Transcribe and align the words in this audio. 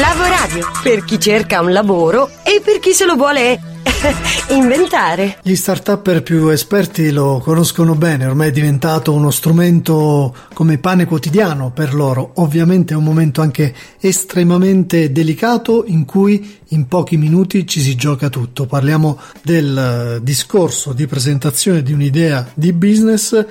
Lavoradio, 0.00 0.70
per 0.82 1.04
chi 1.04 1.20
cerca 1.20 1.60
un 1.60 1.70
lavoro 1.70 2.30
e 2.42 2.62
per 2.64 2.78
chi 2.78 2.92
se 2.92 3.04
lo 3.04 3.14
vuole 3.14 3.60
inventare. 4.48 5.38
Gli 5.42 5.54
start-upper 5.54 6.22
più 6.22 6.48
esperti 6.48 7.10
lo 7.10 7.42
conoscono 7.44 7.94
bene, 7.94 8.24
ormai 8.24 8.48
è 8.48 8.52
diventato 8.52 9.12
uno 9.12 9.30
strumento 9.30 10.34
come 10.54 10.78
pane 10.78 11.04
quotidiano 11.04 11.72
per 11.72 11.92
loro. 11.92 12.32
Ovviamente 12.36 12.94
è 12.94 12.96
un 12.96 13.04
momento 13.04 13.42
anche 13.42 13.74
estremamente 14.00 15.12
delicato 15.12 15.84
in 15.86 16.06
cui 16.06 16.60
in 16.68 16.88
pochi 16.88 17.18
minuti 17.18 17.66
ci 17.66 17.82
si 17.82 17.94
gioca 17.94 18.30
tutto. 18.30 18.64
Parliamo 18.64 19.20
del 19.42 20.20
discorso 20.22 20.94
di 20.94 21.06
presentazione 21.06 21.82
di 21.82 21.92
un'idea 21.92 22.50
di 22.54 22.72
business 22.72 23.44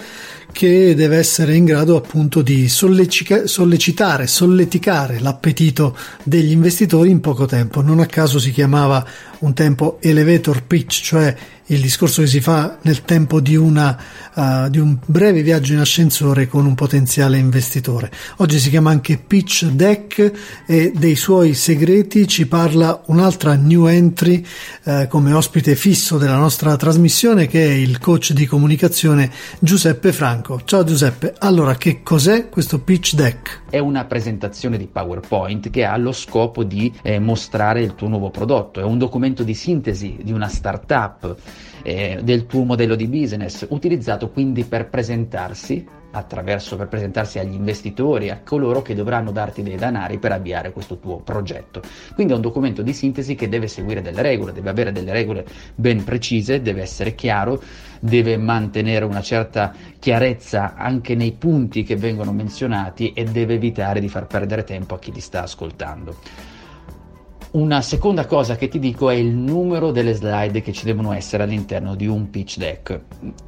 che 0.51 0.93
deve 0.95 1.17
essere 1.17 1.55
in 1.55 1.65
grado 1.65 1.95
appunto 1.95 2.41
di 2.41 2.67
sollecitare, 2.69 4.27
solleticare 4.27 5.19
l'appetito 5.19 5.97
degli 6.23 6.51
investitori 6.51 7.09
in 7.09 7.19
poco 7.19 7.45
tempo. 7.45 7.81
Non 7.81 7.99
a 7.99 8.05
caso 8.05 8.39
si 8.39 8.51
chiamava 8.51 9.05
un 9.41 9.53
tempo 9.53 9.97
elevator 10.01 10.63
pitch, 10.63 11.01
cioè 11.01 11.35
il 11.71 11.79
discorso 11.79 12.21
che 12.21 12.27
si 12.27 12.41
fa 12.41 12.77
nel 12.81 13.03
tempo 13.03 13.39
di, 13.39 13.55
una, 13.55 13.97
uh, 14.33 14.69
di, 14.69 14.77
un 14.77 14.97
breve 15.05 15.41
viaggio 15.41 15.73
in 15.73 15.79
ascensore 15.79 16.47
con 16.47 16.65
un 16.65 16.75
potenziale 16.75 17.37
investitore. 17.37 18.11
Oggi 18.37 18.59
si 18.59 18.69
chiama 18.69 18.91
anche 18.91 19.17
Pitch 19.17 19.65
Deck 19.67 20.63
e 20.65 20.91
dei 20.93 21.15
suoi 21.15 21.53
segreti 21.53 22.27
ci 22.27 22.47
parla 22.47 23.01
un'altra 23.05 23.55
new 23.55 23.85
entry 23.85 24.45
uh, 24.83 25.07
come 25.07 25.31
ospite 25.31 25.75
fisso 25.75 26.17
della 26.17 26.35
nostra 26.35 26.75
trasmissione 26.75 27.47
che 27.47 27.65
è 27.65 27.71
il 27.71 27.99
coach 27.99 28.33
di 28.33 28.45
comunicazione 28.45 29.31
Giuseppe 29.59 30.11
Franco. 30.11 30.61
Ciao 30.65 30.83
Giuseppe, 30.83 31.35
allora 31.37 31.75
che 31.75 32.03
cos'è 32.03 32.49
questo 32.49 32.79
Pitch 32.79 33.13
Deck? 33.13 33.61
È 33.69 33.79
una 33.79 34.03
presentazione 34.03 34.77
di 34.77 34.87
PowerPoint 34.87 35.69
che 35.69 35.85
ha 35.85 35.95
lo 35.95 36.11
scopo 36.11 36.65
di 36.65 36.91
eh, 37.01 37.19
mostrare 37.19 37.81
il 37.81 37.95
tuo 37.95 38.09
nuovo 38.09 38.29
prodotto, 38.29 38.81
è 38.81 38.83
un 38.83 38.97
documento 38.97 39.30
di 39.39 39.53
sintesi 39.53 40.17
di 40.21 40.31
una 40.31 40.47
startup 40.47 41.35
eh, 41.83 42.19
del 42.21 42.45
tuo 42.45 42.63
modello 42.63 42.95
di 42.95 43.07
business, 43.07 43.65
utilizzato 43.69 44.29
quindi 44.29 44.63
per 44.63 44.89
presentarsi 44.89 45.99
attraverso 46.11 46.75
per 46.75 46.87
presentarsi 46.87 47.39
agli 47.39 47.53
investitori, 47.53 48.29
a 48.29 48.41
coloro 48.43 48.81
che 48.81 48.93
dovranno 48.93 49.31
darti 49.31 49.63
dei 49.63 49.77
danari 49.77 50.19
per 50.19 50.31
avviare 50.31 50.71
questo 50.71 50.99
tuo 50.99 51.19
progetto. 51.19 51.81
Quindi 52.13 52.33
è 52.33 52.35
un 52.35 52.41
documento 52.41 52.81
di 52.81 52.93
sintesi 52.93 53.35
che 53.35 53.49
deve 53.49 53.67
seguire 53.67 54.01
delle 54.01 54.21
regole, 54.21 54.51
deve 54.51 54.69
avere 54.69 54.91
delle 54.91 55.13
regole 55.13 55.45
ben 55.73 56.03
precise, 56.03 56.61
deve 56.61 56.81
essere 56.81 57.15
chiaro, 57.15 57.61
deve 57.99 58.37
mantenere 58.37 59.05
una 59.05 59.21
certa 59.21 59.73
chiarezza 59.99 60.75
anche 60.75 61.15
nei 61.15 61.31
punti 61.31 61.83
che 61.83 61.95
vengono 61.95 62.33
menzionati 62.33 63.13
e 63.13 63.23
deve 63.23 63.53
evitare 63.55 63.99
di 63.99 64.09
far 64.09 64.27
perdere 64.27 64.63
tempo 64.63 64.95
a 64.95 64.99
chi 64.99 65.11
ti 65.11 65.21
sta 65.21 65.43
ascoltando. 65.43 66.17
Una 67.53 67.81
seconda 67.81 68.27
cosa 68.27 68.55
che 68.55 68.69
ti 68.69 68.79
dico 68.79 69.09
è 69.09 69.15
il 69.15 69.35
numero 69.35 69.91
delle 69.91 70.13
slide 70.13 70.61
che 70.61 70.71
ci 70.71 70.85
devono 70.85 71.11
essere 71.11 71.43
all'interno 71.43 71.95
di 71.95 72.07
un 72.07 72.29
pitch 72.29 72.55
deck. 72.55 73.01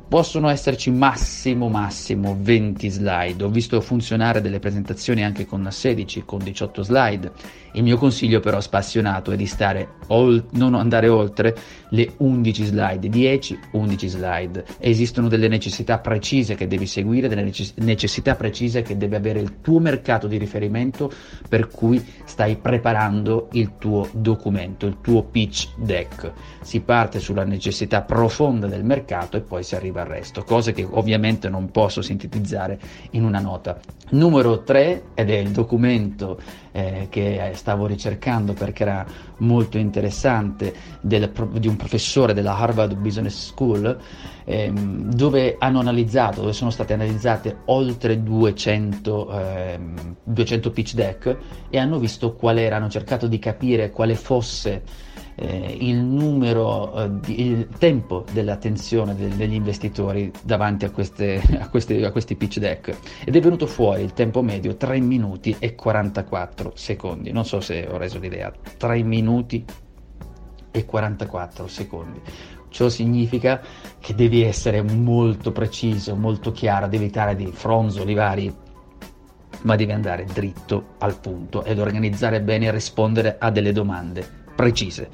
Possono 0.09 0.49
esserci 0.49 0.91
massimo 0.91 1.69
massimo 1.69 2.37
20 2.37 2.89
slide. 2.89 3.43
Ho 3.45 3.49
visto 3.49 3.79
funzionare 3.79 4.41
delle 4.41 4.59
presentazioni 4.59 5.23
anche 5.23 5.45
con 5.45 5.65
16, 5.71 6.23
con 6.25 6.43
18 6.43 6.83
slide. 6.83 7.31
Il 7.75 7.83
mio 7.83 7.97
consiglio 7.97 8.41
però 8.41 8.59
spassionato 8.59 9.31
è 9.31 9.37
di 9.37 9.47
stare 9.47 9.93
ol- 10.07 10.47
non 10.51 10.75
andare 10.75 11.07
oltre 11.07 11.55
le 11.89 12.11
11 12.17 12.65
slide, 12.65 13.09
10, 13.09 13.59
11 13.71 14.07
slide. 14.09 14.65
Esistono 14.79 15.29
delle 15.29 15.47
necessità 15.47 15.97
precise 15.99 16.55
che 16.55 16.67
devi 16.67 16.85
seguire, 16.85 17.29
delle 17.29 17.49
necessità 17.75 18.35
precise 18.35 18.81
che 18.81 18.97
deve 18.97 19.15
avere 19.15 19.39
il 19.39 19.61
tuo 19.61 19.79
mercato 19.79 20.27
di 20.27 20.37
riferimento 20.37 21.09
per 21.47 21.69
cui 21.69 22.05
stai 22.25 22.57
preparando 22.57 23.47
il 23.53 23.71
tuo 23.79 23.92
documento, 24.11 24.85
il 24.85 24.97
tuo 25.01 25.23
pitch 25.23 25.69
deck. 25.75 26.31
Si 26.61 26.81
parte 26.81 27.19
sulla 27.19 27.43
necessità 27.43 28.01
profonda 28.01 28.67
del 28.67 28.83
mercato 28.83 29.37
e 29.37 29.41
poi 29.41 29.63
si 29.63 29.75
arriva 29.75 30.01
al 30.01 30.07
resto, 30.07 30.43
cose 30.43 30.73
che 30.73 30.87
ovviamente 30.89 31.49
non 31.49 31.71
posso 31.71 32.01
sintetizzare 32.01 32.79
in 33.11 33.23
una 33.23 33.39
nota. 33.39 33.79
Numero 34.11 34.63
3 34.63 35.03
ed 35.13 35.29
è 35.29 35.37
il 35.37 35.49
documento 35.49 36.39
eh, 36.71 37.07
che 37.09 37.51
stavo 37.53 37.85
ricercando 37.85 38.53
perché 38.53 38.83
era 38.83 39.05
molto 39.37 39.77
interessante 39.77 40.73
del, 41.01 41.31
di 41.53 41.67
un 41.67 41.75
professore 41.75 42.33
della 42.33 42.57
Harvard 42.57 42.95
Business 42.95 43.47
School 43.47 43.97
ehm, 44.45 45.13
dove 45.13 45.55
hanno 45.59 45.79
analizzato, 45.79 46.41
dove 46.41 46.53
sono 46.53 46.69
state 46.69 46.93
analizzate 46.93 47.57
oltre 47.65 48.21
200, 48.21 49.39
ehm, 49.39 50.15
200 50.23 50.71
pitch 50.71 50.93
deck 50.93 51.37
e 51.69 51.77
hanno 51.77 51.99
visto 51.99 52.33
qual 52.33 52.57
era, 52.57 52.77
hanno 52.77 52.89
cercato 52.89 53.27
di 53.27 53.39
capire 53.39 53.82
quale 53.91 54.15
fosse 54.15 54.83
eh, 55.35 55.77
il 55.79 55.97
numero, 55.97 56.93
eh, 56.95 57.19
di, 57.19 57.41
il 57.41 57.67
tempo 57.77 58.25
dell'attenzione 58.31 59.15
de- 59.15 59.35
degli 59.35 59.53
investitori 59.53 60.31
davanti 60.43 60.85
a, 60.85 60.91
queste, 60.91 61.41
a, 61.59 61.69
queste, 61.69 62.05
a, 62.05 62.11
questi 62.11 62.35
pitch 62.35 62.59
deck 62.59 62.97
ed 63.25 63.35
è 63.35 63.39
venuto 63.39 63.65
fuori 63.65 64.03
il 64.03 64.13
tempo 64.13 64.41
medio 64.41 64.75
3 64.75 64.99
minuti 64.99 65.55
e 65.59 65.75
44 65.75 66.73
secondi. 66.75 67.31
Non 67.31 67.45
so 67.45 67.59
se 67.59 67.87
ho 67.89 67.97
reso 67.97 68.19
l'idea, 68.19 68.51
3 68.77 69.03
minuti 69.03 69.65
e 70.71 70.85
44 70.85 71.67
secondi. 71.67 72.21
Ciò 72.69 72.89
significa 72.89 73.61
che 73.99 74.15
devi 74.15 74.41
essere 74.41 74.81
molto 74.81 75.51
preciso, 75.51 76.15
molto 76.15 76.51
chiaro, 76.51 76.87
devi 76.87 77.03
evitare 77.03 77.35
di 77.35 77.51
fronzoli 77.51 78.15
vari 78.15 78.51
ma 79.63 79.75
devi 79.75 79.91
andare 79.91 80.25
dritto 80.25 80.95
al 80.99 81.17
punto 81.19 81.63
ed 81.63 81.79
organizzare 81.79 82.41
bene 82.41 82.67
e 82.67 82.71
rispondere 82.71 83.35
a 83.39 83.49
delle 83.51 83.71
domande 83.71 84.25
precise. 84.55 85.09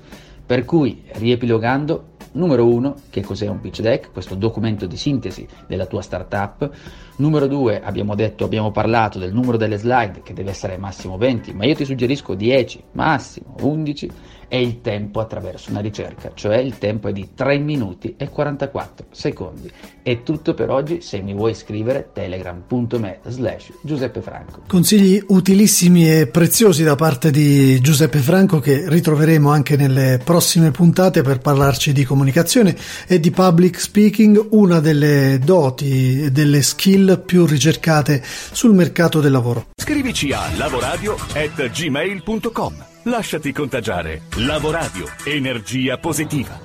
Per 0.46 0.66
cui, 0.66 1.04
riepilogando, 1.14 2.09
numero 2.34 2.68
uno, 2.68 2.96
che 3.09 3.22
cos'è 3.22 3.47
un 3.47 3.59
pitch 3.59 3.81
deck, 3.81 4.12
questo 4.12 4.35
documento 4.35 4.85
di 4.85 4.97
sintesi 4.97 5.47
della 5.68 5.85
tua 5.85 6.02
startup. 6.02 6.69
Numero 7.18 7.47
due, 7.47 7.81
abbiamo 7.81 8.16
detto, 8.16 8.46
abbiamo 8.46 8.72
parlato 8.72 9.19
del 9.19 9.34
numero 9.34 9.57
delle 9.57 9.78
slide 9.78 10.22
che 10.24 10.34
deve 10.34 10.52
essere 10.52 10.78
massimo 10.78 11.18
20, 11.18 11.53
ma 11.53 11.66
io 11.66 11.75
ti 11.75 11.85
suggerisco 11.85 12.34
10, 12.34 12.84
massimo 12.94 13.56
11 13.62 14.09
e 14.52 14.62
il 14.62 14.81
tempo 14.81 15.19
attraverso 15.19 15.69
una 15.69 15.80
ricerca, 15.80 16.31
cioè 16.34 16.57
il 16.57 16.80
tempo 16.80 17.07
è 17.07 17.13
di 17.13 17.30
3 17.35 17.59
minuti 17.59 18.16
e 18.18 18.30
44 18.30 19.06
secondi. 19.12 19.72
È 20.01 20.24
tutto 20.24 20.56
per 20.56 20.72
oggi, 20.72 21.01
se 21.01 21.22
mi 21.22 21.36
vuoi 21.36 21.53
scrivere 21.53 22.09
telegram.me 22.12 23.19
slash 23.28 23.74
Giuseppe 23.84 24.22
Franco. 24.22 24.63
Consigli 24.66 25.24
utilissimi 25.28 26.09
e 26.09 26.28
preziosi 26.28 26.84
da 26.84 26.96
parte 26.96 27.30
di 27.30 27.80
Giuseppe 27.80 28.18
Franco 28.18 28.59
che 28.59 28.90
ritroveremo 28.90 29.51
anche 29.51 29.78
nelle 29.78 30.19
prossime 30.24 30.72
puntate 30.72 31.22
per 31.22 31.38
parlarci 31.38 31.94
di 31.94 32.03
comunicazione 32.09 32.75
e 33.08 33.20
di 33.20 33.31
public 33.31 33.80
speaking, 33.80 34.47
una 34.52 34.80
delle 34.80 35.40
doti 35.44 36.24
e 36.24 36.31
delle 36.31 36.64
skill 36.64 37.24
più 37.24 37.46
ricercate 37.46 38.24
sul 38.25 38.74
mercato 38.74 39.22
del 39.22 39.31
lavoro. 39.31 39.68
Scrivici 39.80 40.31
a 40.31 40.42
lavoradio@gmail.com. 40.58 42.86
Lasciati 43.03 43.53
contagiare. 43.53 44.24
Lavoradio. 44.38 45.06
Energia 45.24 45.98
positiva. 45.98 46.58